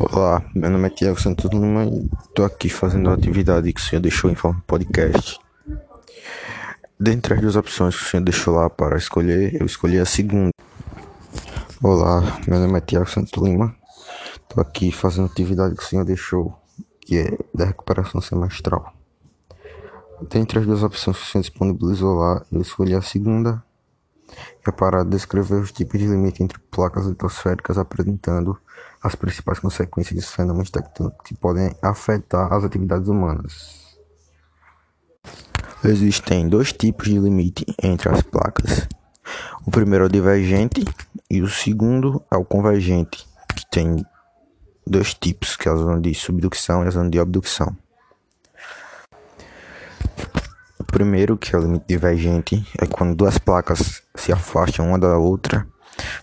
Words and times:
Olá, 0.00 0.40
meu 0.54 0.70
nome 0.70 0.86
é 0.86 0.90
Tiago 0.90 1.20
Santos 1.20 1.50
Lima 1.50 1.84
e 1.84 2.08
estou 2.22 2.44
aqui 2.44 2.68
fazendo 2.68 3.10
a 3.10 3.14
atividade 3.14 3.72
que 3.72 3.80
o 3.80 3.82
senhor 3.82 4.00
deixou 4.00 4.30
em 4.30 4.34
forma 4.36 4.60
de 4.60 4.64
podcast. 4.64 5.40
Dentre 7.00 7.34
as 7.34 7.40
duas 7.40 7.56
opções 7.56 7.96
que 7.96 8.04
o 8.04 8.06
senhor 8.06 8.22
deixou 8.22 8.54
lá 8.54 8.70
para 8.70 8.96
escolher, 8.96 9.60
eu 9.60 9.66
escolhi 9.66 9.98
a 9.98 10.04
segunda. 10.04 10.52
Olá, 11.82 12.38
meu 12.46 12.60
nome 12.60 12.78
é 12.78 12.80
Tiago 12.80 13.10
Santos 13.10 13.32
Lima, 13.42 13.74
estou 14.40 14.62
aqui 14.62 14.92
fazendo 14.92 15.24
a 15.24 15.32
atividade 15.32 15.74
que 15.74 15.82
o 15.82 15.86
senhor 15.86 16.04
deixou, 16.04 16.56
que 17.00 17.18
é 17.18 17.36
da 17.52 17.64
recuperação 17.64 18.20
semestral. 18.20 18.94
Dentre 20.30 20.60
as 20.60 20.66
duas 20.66 20.84
opções 20.84 21.16
que 21.16 21.24
o 21.24 21.26
senhor 21.26 21.42
disponibilizou 21.42 22.14
lá, 22.14 22.46
eu 22.52 22.60
escolhi 22.60 22.94
a 22.94 23.02
segunda, 23.02 23.64
é 24.66 24.70
para 24.70 25.04
descrever 25.04 25.56
os 25.56 25.72
tipos 25.72 25.98
de 25.98 26.06
limite 26.06 26.42
entre 26.42 26.58
placas 26.70 27.06
litosféricas 27.06 27.78
apresentando 27.78 28.58
as 29.02 29.14
principais 29.14 29.58
consequências 29.58 30.18
dos 30.18 30.30
fenômenos 30.30 30.70
tectônicos 30.70 31.20
que 31.24 31.34
podem 31.34 31.74
afetar 31.82 32.52
as 32.52 32.64
atividades 32.64 33.08
humanas. 33.08 33.88
Existem 35.84 36.48
dois 36.48 36.72
tipos 36.72 37.06
de 37.06 37.18
limite 37.18 37.64
entre 37.82 38.08
as 38.08 38.22
placas. 38.22 38.88
O 39.66 39.70
primeiro 39.70 40.04
é 40.04 40.06
o 40.06 40.10
divergente 40.10 40.84
e 41.30 41.40
o 41.40 41.48
segundo 41.48 42.22
é 42.32 42.36
o 42.36 42.44
convergente, 42.44 43.26
que 43.54 43.70
tem 43.70 44.04
dois 44.86 45.14
tipos, 45.14 45.56
que 45.56 45.68
é 45.68 45.72
a 45.72 45.76
zona 45.76 46.00
de 46.00 46.14
subducção 46.14 46.84
e 46.84 46.88
a 46.88 46.90
zona 46.90 47.10
de 47.10 47.20
abducção. 47.20 47.76
O 50.78 50.84
primeiro, 50.84 51.36
que 51.36 51.54
é 51.54 51.58
o 51.58 51.62
limite 51.62 51.84
divergente, 51.86 52.66
é 52.80 52.86
quando 52.86 53.14
duas 53.14 53.38
placas 53.38 54.02
se 54.18 54.32
afastam 54.32 54.88
uma 54.88 54.98
da 54.98 55.16
outra, 55.16 55.66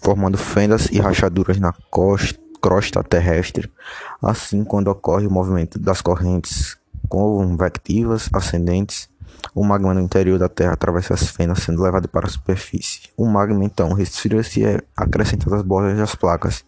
formando 0.02 0.38
fendas 0.38 0.88
e 0.88 1.00
rachaduras 1.00 1.60
na 1.60 1.74
costa 1.90 2.46
crosta 2.66 3.04
terrestre, 3.04 3.72
assim 4.20 4.64
quando 4.64 4.88
ocorre 4.88 5.28
o 5.28 5.32
movimento 5.32 5.78
das 5.78 6.02
correntes 6.02 6.76
convectivas 7.08 8.28
ascendentes, 8.34 9.08
o 9.54 9.64
magma 9.64 9.94
no 9.94 10.02
interior 10.02 10.40
da 10.40 10.50
Terra 10.50 10.74
atravessa 10.74 11.14
as 11.14 11.30
fendas 11.30 11.60
sendo 11.60 11.84
levado 11.84 12.08
para 12.08 12.26
a 12.26 12.30
superfície. 12.30 13.02
O 13.16 13.28
magma 13.28 13.64
então 13.64 13.94
resfria-se 13.94 14.62
e 14.62 14.66
é 14.66 14.82
acrescentado 14.98 15.54
às 15.54 15.62
bordas 15.62 15.96
das 15.96 16.16
placas, 16.16 16.66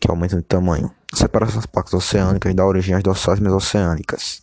que 0.00 0.10
aumentam 0.10 0.38
de 0.38 0.44
tamanho. 0.46 0.90
Separação 1.12 1.56
das 1.56 1.66
placas 1.66 1.92
oceânicas 1.92 2.54
dá 2.54 2.64
origem 2.64 2.94
às 2.94 3.02
dorsais 3.02 3.38
mesoceânicas, 3.38 4.42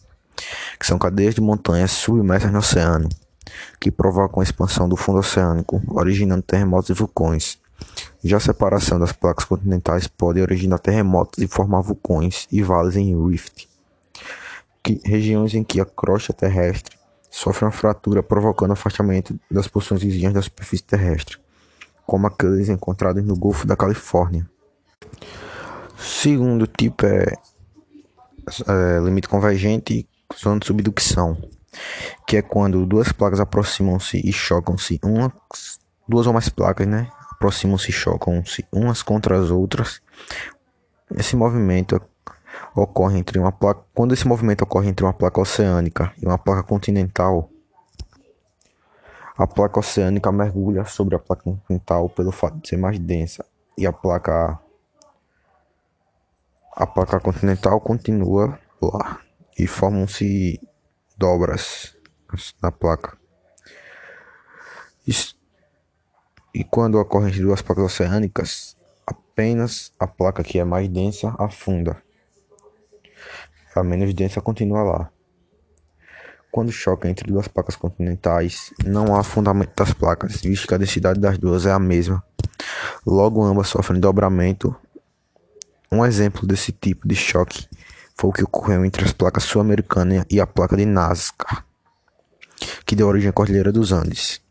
que 0.80 0.86
são 0.86 1.00
cadeias 1.00 1.34
de 1.34 1.42
montanhas 1.42 1.90
submersas 1.90 2.52
no 2.52 2.60
oceano, 2.60 3.10
que 3.80 3.92
provocam 3.92 4.40
a 4.40 4.44
expansão 4.44 4.88
do 4.88 4.96
fundo 4.96 5.20
oceânico, 5.20 5.82
originando 5.88 6.42
terremotos 6.42 6.90
e 6.90 6.94
vulcões. 6.94 7.58
Já 8.24 8.38
a 8.38 8.40
separação 8.40 9.00
das 9.00 9.12
placas 9.12 9.46
continentais 9.46 10.08
pode 10.08 10.42
originar 10.42 10.80
terremotos 10.80 11.44
e 11.44 11.48
formar 11.48 11.82
vulcões 11.82 12.48
e 12.52 12.62
vales 12.62 12.96
em 12.96 13.14
rift, 13.28 13.68
que, 14.82 15.02
regiões 15.04 15.54
em 15.54 15.64
que 15.64 15.82
a 15.82 15.86
crosta 15.86 16.34
terrestre 16.34 16.98
sofre 17.30 17.66
uma 17.66 17.72
fratura 17.72 18.22
provocando 18.22 18.72
afastamento 18.72 19.38
das 19.50 19.68
porções 19.68 20.02
vizinhas 20.02 20.34
da 20.34 20.42
superfície 20.42 20.84
terrestre, 20.84 21.38
como 22.06 22.28
aqueles 22.28 22.70
encontrados 22.70 23.24
no 23.24 23.36
Golfo 23.36 23.66
da 23.66 23.76
Califórnia. 23.76 24.48
Segundo 25.98 26.68
tipo 26.68 27.06
é, 27.06 27.26
é 28.68 29.00
limite 29.04 29.28
convergente 29.28 29.94
e 29.94 30.08
zona 30.38 30.60
de 30.60 30.68
subducção, 30.68 31.38
que 32.34 32.38
é 32.38 32.42
quando 32.42 32.84
duas 32.84 33.12
placas 33.12 33.40
aproximam-se 33.40 34.20
e 34.28 34.34
chocam-se, 34.34 35.00
uma, 35.04 35.32
duas 36.08 36.26
ou 36.26 36.34
mais 36.34 36.50
placas, 36.50 36.88
né, 36.88 37.08
aproximam-se 37.30 37.92
e 37.92 37.94
chocam-se 37.94 38.66
umas 38.72 39.04
contra 39.04 39.38
as 39.38 39.52
outras. 39.52 40.02
Esse 41.16 41.36
movimento 41.36 42.02
ocorre 42.76 43.20
entre 43.20 43.38
uma 43.38 43.52
placa, 43.52 43.84
quando 43.94 44.16
esse 44.16 44.28
movimento 44.28 44.64
ocorre 44.64 44.90
entre 44.90 45.06
uma 45.06 45.14
placa 45.14 45.40
oceânica 45.40 46.12
e 46.20 46.26
uma 46.26 46.40
placa 46.40 46.64
continental, 46.64 47.52
a 49.38 49.46
placa 49.46 49.80
oceânica 49.80 50.32
mergulha 50.32 50.86
sobre 50.86 51.16
a 51.16 51.20
placa 51.20 51.44
continental 51.44 52.10
pelo 52.10 52.32
fato 52.32 52.58
de 52.58 52.68
ser 52.68 52.78
mais 52.78 52.98
densa 52.98 53.46
e 53.78 53.86
a 53.86 53.94
placa 53.94 54.60
a 56.76 56.88
placa 56.88 57.20
continental 57.20 57.80
continua 57.80 58.58
lá 58.82 59.20
e 59.56 59.68
formam-se 59.68 60.60
dobras 61.16 61.96
na 62.62 62.72
placa. 62.72 63.18
E 66.56 66.64
quando 66.64 67.00
ocorrem 67.00 67.30
entre 67.30 67.42
duas 67.42 67.62
placas 67.62 67.86
oceânicas, 67.86 68.78
apenas 69.08 69.92
a 70.00 70.06
placa 70.06 70.44
que 70.44 70.60
é 70.60 70.64
mais 70.64 70.88
densa 70.88 71.34
afunda. 71.40 71.98
A 73.76 73.84
menos 73.84 74.14
densa 74.14 74.40
continua 74.40 74.84
lá. 74.84 75.10
Quando 76.52 76.72
choca 76.72 77.10
entre 77.10 77.32
duas 77.32 77.48
placas 77.48 77.76
continentais, 77.76 78.72
não 78.86 79.16
há 79.16 79.22
afundamento 79.22 79.76
das 79.76 79.92
placas, 79.92 80.40
visto 80.42 80.68
que 80.68 80.76
a 80.76 80.78
densidade 80.78 81.20
das 81.20 81.40
duas 81.40 81.66
é 81.66 81.72
a 81.72 81.80
mesma. 81.80 82.24
Logo, 83.04 83.44
ambas 83.44 83.70
sofrem 83.70 84.00
dobramento. 84.00 84.76
Um 85.92 86.06
exemplo 86.06 86.46
desse 86.46 86.72
tipo 86.72 87.08
de 87.08 87.16
choque 87.16 87.68
foi 88.16 88.30
o 88.30 88.34
que 88.34 88.44
ocorreu 88.44 88.86
entre 88.86 89.04
as 89.04 89.12
placas 89.12 89.44
sul-americana 89.46 90.24
e 90.30 90.40
a 90.40 90.46
placa 90.46 90.78
de 90.78 90.86
Nazca, 90.86 91.66
que 92.86 92.96
deu 92.96 93.08
origem 93.08 93.30
à 93.30 93.34
Cordilheira 93.34 93.72
dos 93.72 93.92
Andes. 93.92 94.42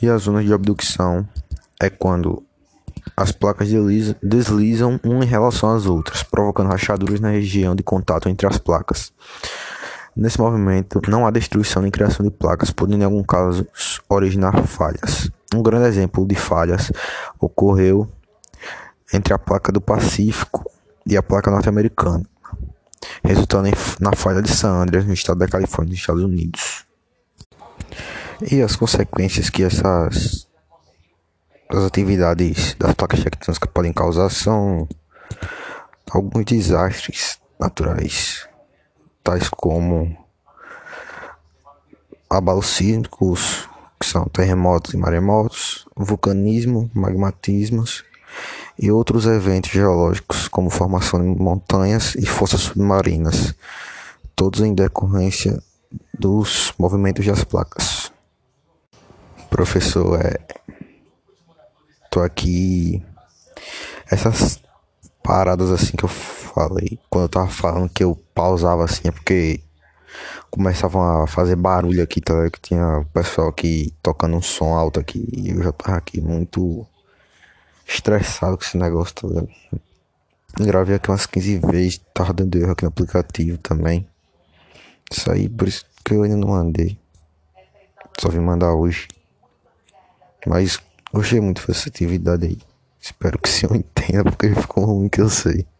E 0.00 0.08
a 0.08 0.16
zona 0.16 0.44
de 0.44 0.52
abducção 0.52 1.28
é 1.80 1.90
quando 1.90 2.42
as 3.16 3.32
placas 3.32 3.68
deslizam 4.22 5.00
uma 5.02 5.24
em 5.24 5.28
relação 5.28 5.74
às 5.74 5.86
outras, 5.86 6.22
provocando 6.22 6.68
rachaduras 6.68 7.18
na 7.18 7.30
região 7.30 7.74
de 7.74 7.82
contato 7.82 8.28
entre 8.28 8.46
as 8.46 8.58
placas. 8.58 9.12
Nesse 10.14 10.40
movimento, 10.40 11.00
não 11.08 11.26
há 11.26 11.30
destruição 11.30 11.82
nem 11.82 11.90
criação 11.90 12.24
de 12.24 12.30
placas, 12.30 12.70
podendo 12.70 13.02
em 13.02 13.04
alguns 13.04 13.26
casos 13.26 14.00
originar 14.08 14.66
falhas. 14.66 15.30
Um 15.54 15.62
grande 15.62 15.86
exemplo 15.86 16.26
de 16.26 16.34
falhas 16.34 16.92
ocorreu 17.40 18.08
entre 19.12 19.32
a 19.32 19.38
placa 19.38 19.72
do 19.72 19.80
Pacífico 19.80 20.70
e 21.06 21.16
a 21.16 21.22
placa 21.22 21.50
norte-americana, 21.50 22.24
resultando 23.24 23.70
na 24.00 24.12
falha 24.14 24.42
de 24.42 24.50
San 24.50 24.82
Andreas, 24.82 25.06
no 25.06 25.12
estado 25.12 25.38
da 25.38 25.48
Califórnia, 25.48 25.90
nos 25.90 26.00
Estados 26.00 26.22
Unidos. 26.22 26.84
E 28.50 28.62
as 28.62 28.76
consequências 28.76 29.50
que 29.50 29.62
essas 29.62 30.46
as 31.70 31.84
atividades 31.84 32.74
das 32.78 32.94
placas 32.94 33.22
tectônicas 33.22 33.70
podem 33.70 33.92
causar 33.92 34.30
são 34.30 34.88
alguns 36.10 36.46
desastres 36.46 37.38
naturais, 37.60 38.48
tais 39.22 39.50
como 39.50 40.16
abalos 42.30 42.68
sísmicos, 42.68 43.68
que 44.00 44.06
são 44.06 44.24
terremotos 44.26 44.94
e 44.94 44.96
maremotos, 44.96 45.86
vulcanismo, 45.94 46.90
magmatismos 46.94 48.04
e 48.78 48.90
outros 48.90 49.26
eventos 49.26 49.70
geológicos, 49.70 50.46
como 50.46 50.70
formação 50.70 51.20
de 51.20 51.40
montanhas 51.40 52.14
e 52.14 52.24
forças 52.24 52.60
submarinas, 52.60 53.54
todos 54.36 54.60
em 54.60 54.72
decorrência 54.72 55.60
dos 56.18 56.72
movimentos 56.78 57.26
das 57.26 57.42
placas. 57.42 58.12
Professor, 59.50 60.20
é. 60.20 60.38
Tô 62.10 62.20
aqui. 62.20 63.04
Essas 64.10 64.60
paradas 65.22 65.70
assim 65.70 65.96
que 65.96 66.04
eu 66.04 66.08
falei, 66.08 66.98
quando 67.10 67.24
eu 67.24 67.28
tava 67.28 67.48
falando 67.48 67.88
que 67.90 68.04
eu 68.04 68.16
pausava 68.34 68.84
assim, 68.84 69.08
é 69.08 69.10
porque 69.10 69.60
começavam 70.50 71.22
a 71.22 71.26
fazer 71.26 71.56
barulho 71.56 72.02
aqui, 72.02 72.20
tá? 72.20 72.48
Que 72.50 72.60
tinha 72.60 72.98
o 72.98 73.04
pessoal 73.06 73.48
aqui 73.48 73.92
tocando 74.02 74.36
um 74.36 74.42
som 74.42 74.74
alto 74.74 75.00
aqui 75.00 75.28
e 75.32 75.50
eu 75.50 75.62
já 75.62 75.72
tava 75.72 75.98
aqui 75.98 76.20
muito 76.20 76.86
estressado 77.88 78.56
com 78.56 78.62
esse 78.62 78.76
negócio, 78.76 79.14
tá 79.14 79.26
ligado? 79.26 79.48
Gravei 80.60 80.96
aqui 80.96 81.10
umas 81.10 81.26
15 81.26 81.58
vezes, 81.58 82.00
tava 82.12 82.32
dando 82.32 82.58
erro 82.58 82.72
aqui 82.72 82.82
no 82.82 82.88
aplicativo 82.88 83.58
também. 83.58 84.06
Isso 85.10 85.30
aí, 85.30 85.48
por 85.48 85.66
isso 85.66 85.84
que 86.04 86.14
eu 86.14 86.22
ainda 86.22 86.36
não 86.36 86.48
mandei. 86.48 86.98
Só 88.20 88.28
vim 88.28 88.40
mandar 88.40 88.74
hoje. 88.74 89.08
Mas 90.46 90.78
gostei 91.12 91.40
muito 91.40 91.66
dessa 91.66 91.88
atividade 91.88 92.46
aí. 92.46 92.58
Espero 93.00 93.38
que 93.38 93.48
o 93.48 93.52
senhor 93.52 93.76
entenda 93.76 94.24
porque 94.24 94.54
ficou 94.54 94.84
ruim 94.84 95.08
que 95.08 95.20
eu 95.20 95.30
sei. 95.30 95.66